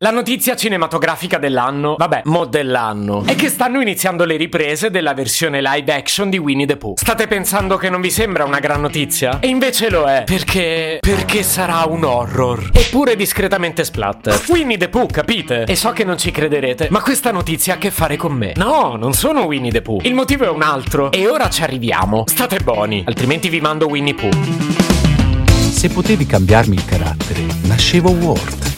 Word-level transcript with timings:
La 0.00 0.12
notizia 0.12 0.54
cinematografica 0.54 1.38
dell'anno, 1.38 1.96
vabbè, 1.98 2.20
mo 2.26 2.44
dell'anno, 2.44 3.24
è 3.24 3.34
che 3.34 3.48
stanno 3.48 3.80
iniziando 3.80 4.24
le 4.24 4.36
riprese 4.36 4.90
della 4.90 5.12
versione 5.12 5.60
live 5.60 5.92
action 5.92 6.30
di 6.30 6.38
Winnie 6.38 6.66
the 6.66 6.76
Pooh. 6.76 6.94
State 6.96 7.26
pensando 7.26 7.76
che 7.76 7.90
non 7.90 8.00
vi 8.00 8.12
sembra 8.12 8.44
una 8.44 8.60
gran 8.60 8.80
notizia? 8.80 9.40
E 9.40 9.48
invece 9.48 9.90
lo 9.90 10.04
è, 10.04 10.22
perché... 10.24 10.98
perché 11.00 11.42
sarà 11.42 11.84
un 11.88 12.04
horror. 12.04 12.70
Eppure 12.72 13.16
discretamente 13.16 13.82
splatter. 13.82 14.40
Winnie 14.46 14.76
the 14.76 14.88
Pooh, 14.88 15.06
capite? 15.06 15.64
E 15.64 15.74
so 15.74 15.90
che 15.90 16.04
non 16.04 16.16
ci 16.16 16.30
crederete, 16.30 16.86
ma 16.92 17.02
questa 17.02 17.32
notizia 17.32 17.72
ha 17.72 17.76
a 17.76 17.80
che 17.80 17.90
fare 17.90 18.14
con 18.14 18.34
me. 18.34 18.52
No, 18.54 18.94
non 18.94 19.14
sono 19.14 19.46
Winnie 19.46 19.72
the 19.72 19.82
Pooh. 19.82 19.98
Il 20.04 20.14
motivo 20.14 20.44
è 20.44 20.48
un 20.48 20.62
altro. 20.62 21.10
E 21.10 21.26
ora 21.26 21.50
ci 21.50 21.64
arriviamo. 21.64 22.22
State 22.24 22.60
buoni, 22.60 23.02
altrimenti 23.04 23.48
vi 23.48 23.60
mando 23.60 23.88
Winnie 23.88 24.14
Pooh. 24.14 24.30
Se 25.72 25.88
potevi 25.88 26.24
cambiarmi 26.24 26.76
il 26.76 26.84
carattere, 26.84 27.44
nascevo 27.62 28.10
Ward. 28.10 28.77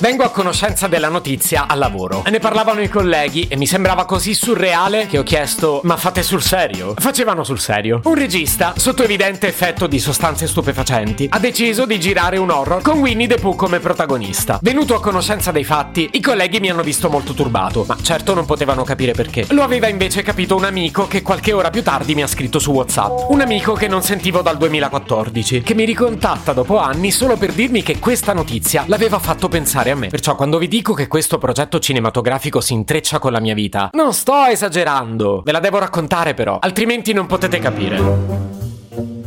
Vengo 0.00 0.22
a 0.22 0.30
conoscenza 0.30 0.86
della 0.86 1.08
notizia 1.08 1.66
al 1.66 1.76
lavoro. 1.76 2.22
Ne 2.30 2.38
parlavano 2.38 2.80
i 2.80 2.88
colleghi 2.88 3.48
e 3.48 3.56
mi 3.56 3.66
sembrava 3.66 4.04
così 4.04 4.32
surreale 4.32 5.08
che 5.08 5.18
ho 5.18 5.24
chiesto: 5.24 5.80
Ma 5.82 5.96
fate 5.96 6.22
sul 6.22 6.40
serio? 6.40 6.94
Facevano 6.96 7.42
sul 7.42 7.58
serio. 7.58 8.00
Un 8.04 8.14
regista, 8.14 8.74
sotto 8.76 9.02
evidente 9.02 9.48
effetto 9.48 9.88
di 9.88 9.98
sostanze 9.98 10.46
stupefacenti, 10.46 11.26
ha 11.28 11.40
deciso 11.40 11.84
di 11.84 11.98
girare 11.98 12.36
un 12.36 12.50
horror 12.50 12.80
con 12.80 13.00
Winnie 13.00 13.26
the 13.26 13.38
Pooh 13.38 13.56
come 13.56 13.80
protagonista. 13.80 14.60
Venuto 14.62 14.94
a 14.94 15.00
conoscenza 15.00 15.50
dei 15.50 15.64
fatti, 15.64 16.10
i 16.12 16.20
colleghi 16.20 16.60
mi 16.60 16.70
hanno 16.70 16.82
visto 16.82 17.08
molto 17.08 17.34
turbato, 17.34 17.84
ma 17.88 17.96
certo 18.00 18.34
non 18.34 18.46
potevano 18.46 18.84
capire 18.84 19.14
perché. 19.14 19.46
Lo 19.48 19.64
aveva 19.64 19.88
invece 19.88 20.22
capito 20.22 20.54
un 20.54 20.64
amico 20.64 21.08
che 21.08 21.22
qualche 21.22 21.52
ora 21.52 21.70
più 21.70 21.82
tardi 21.82 22.14
mi 22.14 22.22
ha 22.22 22.28
scritto 22.28 22.60
su 22.60 22.70
WhatsApp. 22.70 23.30
Un 23.30 23.40
amico 23.40 23.72
che 23.72 23.88
non 23.88 24.02
sentivo 24.02 24.42
dal 24.42 24.58
2014, 24.58 25.62
che 25.62 25.74
mi 25.74 25.84
ricontatta 25.84 26.52
dopo 26.52 26.78
anni 26.78 27.10
solo 27.10 27.36
per 27.36 27.52
dirmi 27.52 27.82
che 27.82 27.98
questa 27.98 28.32
notizia 28.32 28.84
l'aveva 28.86 29.18
fatto 29.18 29.48
pensare 29.48 29.86
a 29.90 29.96
me. 29.96 30.08
Perciò 30.08 30.34
quando 30.34 30.58
vi 30.58 30.68
dico 30.68 30.92
che 30.94 31.06
questo 31.06 31.38
progetto 31.38 31.78
cinematografico 31.78 32.60
si 32.60 32.72
intreccia 32.72 33.18
con 33.18 33.32
la 33.32 33.40
mia 33.40 33.54
vita, 33.54 33.90
non 33.92 34.12
sto 34.12 34.44
esagerando. 34.44 35.42
Ve 35.44 35.52
la 35.52 35.60
devo 35.60 35.78
raccontare 35.78 36.34
però, 36.34 36.58
altrimenti 36.60 37.12
non 37.12 37.26
potete 37.26 37.58
capire. 37.58 38.67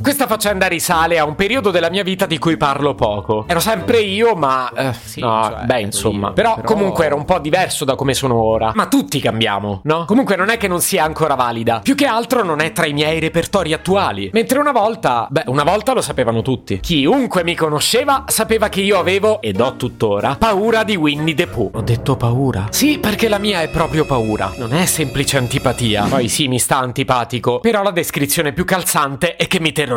Questa 0.02 0.26
faccenda 0.26 0.66
risale 0.68 1.20
a 1.20 1.26
un 1.26 1.36
periodo 1.36 1.70
della 1.70 1.90
mia 1.90 2.02
vita 2.04 2.26
di 2.26 2.38
cui 2.40 2.58
parlo 2.58 2.96
poco. 2.96 3.46
Ero 3.48 3.60
sempre 3.60 4.00
io, 4.00 4.34
ma. 4.36 4.72
Eh, 4.74 4.94
Sì, 4.94 5.20
no, 5.20 5.50
cioè, 5.54 5.64
beh, 5.66 5.74
ero 5.76 5.86
insomma. 5.86 6.28
io, 6.30 6.34
Però, 6.34 6.56
però- 6.56 6.68
comunque 6.68 7.06
era 7.06 7.14
un 7.16 7.24
po' 7.24 7.38
diverso 7.40 7.86
da 7.86 7.96
come 7.96 8.14
sono 8.16 8.42
ora. 8.42 8.72
Ma 8.74 8.88
tutti 8.88 9.20
cambiamo, 9.20 9.82
no? 9.84 10.06
Comunque 10.06 10.36
non 10.36 10.50
è 10.50 10.58
che 10.58 10.68
non 10.68 10.82
sia 10.82 11.04
ancora 11.04 11.36
valida. 11.36 11.82
Più 11.84 11.94
che 11.96 12.06
altro 12.06 12.44
non 12.44 12.62
è 12.62 12.72
tra 12.72 12.88
i 12.88 12.94
miei 12.94 13.20
repertori 13.20 13.74
attuali. 13.74 14.30
Mentre 14.34 14.58
una 14.60 14.72
volta. 14.72 15.28
Beh, 15.30 15.44
una 15.48 15.64
volta 15.64 15.94
lo 15.94 16.02
sapevano 16.02 16.42
tutti. 16.42 16.80
Chiunque 16.80 17.44
mi 17.44 17.54
conosceva 17.56 18.24
sapeva 18.28 18.70
che 18.70 18.82
io 18.82 18.98
avevo, 18.98 19.40
ed 19.42 19.60
ho 19.62 19.76
tuttora, 19.76 20.36
paura 20.38 20.84
di 20.84 20.96
Winnie 20.96 21.36
the 21.36 21.46
Pooh. 21.48 21.70
Ho 21.74 21.82
detto 21.82 22.16
paura? 22.16 22.68
Sì, 22.72 22.98
perché 22.98 23.28
la 23.28 23.38
mia 23.38 23.62
è 23.62 23.70
proprio 23.70 24.06
paura. 24.06 24.52
Non 24.58 24.74
è 24.74 24.86
semplice 24.86 25.38
antipatia. 25.38 26.06
Poi 26.10 26.28
sì, 26.28 26.48
mi 26.48 26.58
sta 26.60 26.78
antipatico. 26.80 27.60
Però 27.60 27.84
la 27.84 27.92
descrizione 27.92 28.52
più 28.52 28.66
calzante 28.66 29.36
è 29.36 29.46
che 29.48 29.60
mi 29.60 29.72
terrorizza. 29.72 29.90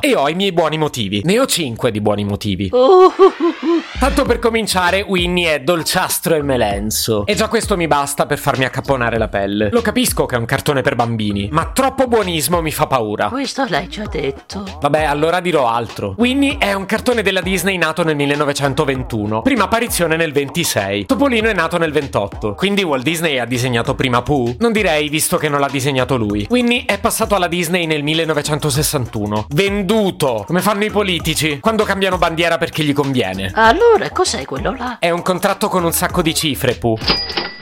E 0.00 0.14
ho 0.14 0.28
i 0.28 0.34
miei 0.34 0.52
buoni 0.52 0.78
motivi. 0.78 1.20
Ne 1.24 1.38
ho 1.38 1.46
cinque 1.46 1.90
di 1.90 2.00
buoni 2.00 2.24
motivi. 2.24 2.70
Tanto 3.98 4.24
per 4.24 4.38
cominciare, 4.38 5.00
Winnie 5.02 5.54
è 5.54 5.60
dolciastro 5.60 6.34
e 6.34 6.42
melenso. 6.42 7.24
E 7.26 7.34
già 7.34 7.48
questo 7.48 7.76
mi 7.76 7.86
basta 7.86 8.26
per 8.26 8.38
farmi 8.38 8.64
accapponare 8.64 9.18
la 9.18 9.28
pelle. 9.28 9.70
Lo 9.70 9.80
capisco 9.80 10.26
che 10.26 10.34
è 10.34 10.38
un 10.38 10.44
cartone 10.44 10.82
per 10.82 10.96
bambini, 10.96 11.48
ma 11.52 11.70
troppo 11.72 12.06
buonismo 12.06 12.60
mi 12.60 12.72
fa 12.72 12.86
paura. 12.86 13.28
Questo 13.28 13.64
l'hai 13.68 13.88
già 13.88 14.04
detto. 14.10 14.64
Vabbè, 14.80 15.04
allora 15.04 15.40
dirò 15.40 15.68
altro. 15.68 16.14
Winnie 16.18 16.58
è 16.58 16.72
un 16.72 16.86
cartone 16.86 17.22
della 17.22 17.40
Disney 17.40 17.76
nato 17.76 18.02
nel 18.02 18.16
1921, 18.16 19.42
prima 19.42 19.64
apparizione 19.64 20.16
nel 20.16 20.32
26. 20.32 21.06
Topolino 21.06 21.48
è 21.48 21.54
nato 21.54 21.78
nel 21.78 21.92
28, 21.92 22.54
quindi 22.54 22.82
Walt 22.82 23.04
Disney 23.04 23.38
ha 23.38 23.44
disegnato 23.44 23.94
prima 23.94 24.22
Pooh? 24.22 24.56
Non 24.58 24.72
direi, 24.72 25.08
visto 25.08 25.36
che 25.36 25.48
non 25.48 25.60
l'ha 25.60 25.68
disegnato 25.68 26.16
lui. 26.16 26.46
Winnie 26.50 26.84
è 26.86 26.98
passato 26.98 27.34
alla 27.34 27.48
Disney 27.48 27.86
nel 27.86 28.02
1961. 28.02 29.41
Venduto! 29.48 30.44
Come 30.46 30.60
fanno 30.60 30.84
i 30.84 30.90
politici, 30.90 31.60
quando 31.60 31.84
cambiano 31.84 32.18
bandiera 32.18 32.58
perché 32.58 32.82
gli 32.82 32.92
conviene. 32.92 33.50
Allora, 33.54 34.10
cos'è 34.10 34.44
quello 34.44 34.74
là? 34.76 34.98
È 34.98 35.10
un 35.10 35.22
contratto 35.22 35.68
con 35.68 35.84
un 35.84 35.92
sacco 35.92 36.22
di 36.22 36.34
cifre, 36.34 36.74
Pooh. 36.74 36.98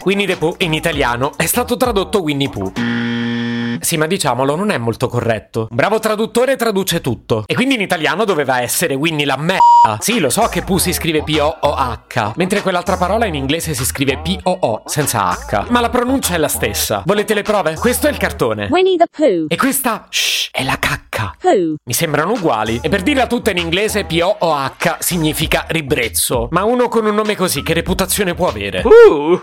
Winnie 0.04 0.26
the 0.26 0.36
Pooh 0.36 0.54
in 0.58 0.72
italiano 0.72 1.32
è 1.36 1.44
stato 1.46 1.76
tradotto 1.76 2.22
Winnie 2.22 2.48
Pooh. 2.48 2.72
Sì, 3.80 3.96
ma 3.96 4.06
diciamolo, 4.06 4.56
non 4.56 4.70
è 4.70 4.78
molto 4.78 5.08
corretto. 5.08 5.68
Un 5.70 5.76
bravo 5.76 5.98
traduttore 5.98 6.56
traduce 6.56 7.00
tutto. 7.00 7.44
E 7.46 7.54
quindi 7.54 7.74
in 7.74 7.80
italiano 7.80 8.24
doveva 8.24 8.60
essere 8.60 8.94
Winnie 8.94 9.24
la 9.24 9.36
merda. 9.36 9.98
Sì, 9.98 10.18
lo 10.18 10.28
so 10.28 10.48
che 10.48 10.62
Pooh 10.62 10.78
si 10.78 10.92
scrive 10.92 11.22
P-O-O-H, 11.22 12.32
mentre 12.36 12.60
quell'altra 12.60 12.98
parola 12.98 13.24
in 13.24 13.34
inglese 13.34 13.72
si 13.72 13.84
scrive 13.84 14.18
P-O-O, 14.18 14.82
senza 14.84 15.30
H. 15.30 15.64
Ma 15.70 15.80
la 15.80 15.88
pronuncia 15.88 16.34
è 16.34 16.38
la 16.38 16.48
stessa. 16.48 17.02
Volete 17.06 17.32
le 17.32 17.42
prove? 17.42 17.74
Questo 17.76 18.06
è 18.06 18.10
il 18.10 18.18
cartone. 18.18 18.68
Winnie 18.70 18.96
the 18.96 19.06
Pooh. 19.10 19.46
E 19.48 19.56
questa, 19.56 20.06
shh, 20.08 20.50
è 20.52 20.62
la 20.62 20.78
cacca. 20.78 21.09
Pooh. 21.20 21.76
Mi 21.84 21.92
sembrano 21.92 22.32
uguali. 22.32 22.80
E 22.82 22.88
per 22.88 23.02
dirla 23.02 23.26
tutta 23.26 23.50
in 23.50 23.58
inglese, 23.58 24.04
P-O-O-H 24.04 24.96
significa 25.00 25.64
ribrezzo. 25.68 26.48
Ma 26.50 26.64
uno 26.64 26.88
con 26.88 27.06
un 27.06 27.14
nome 27.14 27.36
così, 27.36 27.62
che 27.62 27.74
reputazione 27.74 28.34
può 28.34 28.48
avere? 28.48 28.82
Uh, 28.84 29.40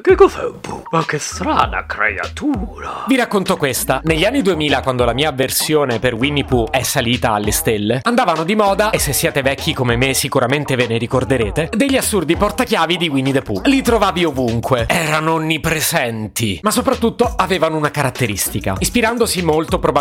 che 0.00 0.14
cos'è 0.14 0.44
un 0.44 0.60
po'? 0.60 0.82
Ma 0.90 1.04
che 1.04 1.18
strana 1.18 1.84
creatura. 1.86 3.04
Vi 3.06 3.16
racconto 3.16 3.56
questa. 3.56 4.00
Negli 4.04 4.24
anni 4.24 4.42
2000, 4.42 4.80
quando 4.82 5.04
la 5.04 5.12
mia 5.12 5.30
avversione 5.30 5.98
per 5.98 6.14
Winnie 6.14 6.44
Pooh 6.44 6.70
è 6.70 6.82
salita 6.82 7.32
alle 7.32 7.52
stelle, 7.52 8.00
andavano 8.02 8.44
di 8.44 8.54
moda, 8.54 8.90
e 8.90 8.98
se 8.98 9.12
siete 9.12 9.42
vecchi 9.42 9.74
come 9.74 9.96
me 9.96 10.14
sicuramente 10.14 10.76
ve 10.76 10.86
ne 10.86 10.98
ricorderete, 10.98 11.70
degli 11.74 11.96
assurdi 11.96 12.36
portachiavi 12.36 12.96
di 12.96 13.08
Winnie 13.08 13.32
the 13.32 13.42
Pooh. 13.42 13.62
Li 13.64 13.82
trovavi 13.82 14.24
ovunque. 14.24 14.86
Erano 14.88 15.34
onnipresenti. 15.34 16.60
Ma 16.62 16.70
soprattutto 16.70 17.32
avevano 17.36 17.76
una 17.76 17.90
caratteristica. 17.90 18.76
Ispirandosi 18.78 19.42
molto 19.42 19.78
probabilmente 19.78 19.95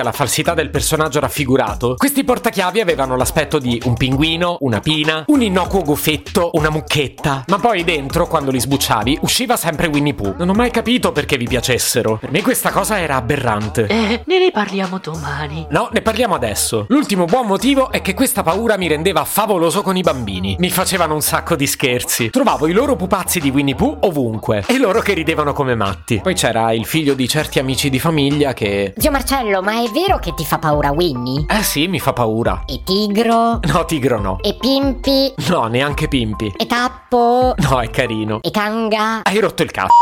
alla 0.00 0.12
falsità 0.12 0.54
del 0.54 0.70
personaggio 0.70 1.18
raffigurato, 1.18 1.94
questi 1.96 2.22
portachiavi 2.22 2.80
avevano 2.80 3.16
l'aspetto 3.16 3.58
di 3.58 3.80
un 3.84 3.94
pinguino, 3.94 4.58
una 4.60 4.80
pina, 4.80 5.24
un 5.26 5.42
innocuo 5.42 5.82
goffetto, 5.82 6.50
una 6.54 6.70
mucchetta. 6.70 7.44
Ma 7.48 7.58
poi 7.58 7.82
dentro, 7.82 8.26
quando 8.26 8.50
li 8.50 8.60
sbucciavi, 8.60 9.18
usciva 9.22 9.56
sempre 9.56 9.88
Winnie 9.88 10.14
Pooh. 10.14 10.34
Non 10.36 10.50
ho 10.50 10.52
mai 10.52 10.70
capito 10.70 11.12
perché 11.12 11.36
vi 11.36 11.48
piacessero. 11.48 12.18
Per 12.18 12.30
me 12.30 12.42
questa 12.42 12.70
cosa 12.70 13.00
era 13.00 13.16
aberrante. 13.16 13.86
Eh, 13.86 14.22
ne 14.24 14.38
riparliamo 14.38 14.98
domani. 14.98 15.66
No, 15.70 15.88
ne 15.92 16.02
parliamo 16.02 16.34
adesso. 16.34 16.86
L'ultimo 16.88 17.24
buon 17.24 17.46
motivo 17.46 17.90
è 17.90 18.02
che 18.02 18.14
questa 18.14 18.42
paura 18.42 18.76
mi 18.76 18.86
rendeva 18.86 19.24
favoloso 19.24 19.82
con 19.82 19.96
i 19.96 20.02
bambini. 20.02 20.56
Mi 20.58 20.70
facevano 20.70 21.14
un 21.14 21.22
sacco 21.22 21.56
di 21.56 21.66
scherzi. 21.66 22.30
Trovavo 22.30 22.66
i 22.66 22.72
loro 22.72 22.96
pupazzi 22.96 23.40
di 23.40 23.50
Winnie 23.50 23.74
Pooh 23.74 23.98
ovunque. 24.02 24.64
E 24.66 24.78
loro 24.78 25.00
che 25.00 25.14
ridevano 25.14 25.52
come 25.52 25.74
matti. 25.74 26.20
Poi 26.22 26.34
c'era 26.34 26.72
il 26.72 26.86
figlio 26.86 27.14
di 27.14 27.26
certi 27.26 27.58
amici 27.58 27.90
di 27.90 27.98
famiglia 27.98 28.52
che... 28.52 28.92
Zio 28.96 29.10
Marcello, 29.10 29.39
ma 29.42 29.82
è 29.82 29.88
vero 29.88 30.18
che 30.18 30.34
ti 30.34 30.44
fa 30.44 30.58
paura 30.58 30.90
Winnie? 30.90 31.46
Eh 31.48 31.62
sì, 31.62 31.88
mi 31.88 31.98
fa 31.98 32.12
paura. 32.12 32.64
E 32.66 32.82
Tigro? 32.84 33.60
No, 33.62 33.84
tigro 33.86 34.20
no. 34.20 34.38
E 34.42 34.54
Pimpi? 34.54 35.32
No, 35.48 35.66
neanche 35.66 36.08
Pimpi. 36.08 36.52
E 36.58 36.66
Tappo? 36.66 37.54
No, 37.56 37.80
è 37.80 37.88
carino. 37.88 38.40
E 38.42 38.50
Kanga? 38.50 39.22
Hai 39.22 39.38
rotto 39.38 39.62
il 39.62 39.70
cazzo. 39.70 39.94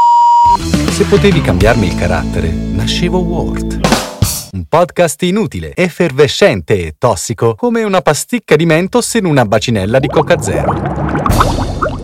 Se 0.90 1.04
potevi 1.04 1.40
cambiarmi 1.40 1.86
il 1.86 1.94
carattere, 1.94 2.48
nascevo 2.50 3.18
Ward. 3.18 3.80
Un 4.50 4.64
podcast 4.68 5.22
inutile, 5.22 5.72
effervescente 5.76 6.86
e 6.86 6.94
tossico, 6.98 7.54
come 7.54 7.84
una 7.84 8.00
pasticca 8.00 8.56
di 8.56 8.66
mentos 8.66 9.14
in 9.14 9.24
una 9.24 9.44
bacinella 9.44 10.00
di 10.00 10.08
Coca 10.08 10.40
Zero. 10.40 11.07